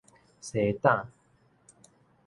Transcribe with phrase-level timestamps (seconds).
[0.41, 1.07] 西打